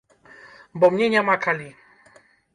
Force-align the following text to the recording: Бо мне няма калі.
Бо 0.83 0.89
мне 0.95 1.11
няма 1.15 1.37
калі. 1.45 1.69